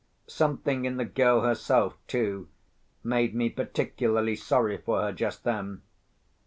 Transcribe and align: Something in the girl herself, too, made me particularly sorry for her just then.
Something 0.25 0.85
in 0.85 0.97
the 0.97 1.05
girl 1.05 1.41
herself, 1.41 1.95
too, 2.07 2.47
made 3.03 3.35
me 3.35 3.51
particularly 3.51 4.35
sorry 4.35 4.77
for 4.77 4.99
her 5.03 5.11
just 5.11 5.43
then. 5.43 5.83